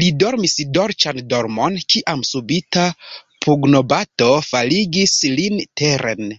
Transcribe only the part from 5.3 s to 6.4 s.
lin teren.